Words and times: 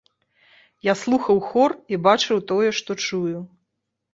Я 0.87 0.93
слухаў 1.01 1.43
хор 1.49 1.75
і 1.95 1.99
бачыў 2.09 2.41
тое, 2.53 2.69
што 2.79 2.91
чую. 3.05 3.37